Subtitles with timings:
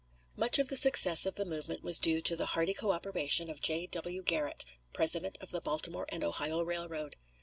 [0.35, 3.59] Much of the success of the movement was due to the hearty co operation of
[3.61, 3.85] J.
[3.85, 4.23] W.
[4.23, 7.17] Garrett, president of the Baltimore and Ohio Railroad.